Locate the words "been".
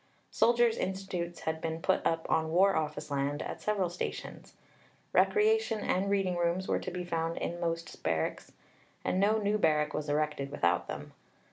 1.61-1.79